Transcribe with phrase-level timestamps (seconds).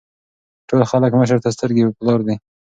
[0.67, 2.39] ټول خلک مشر ته سترګې پۀ لار دي ـ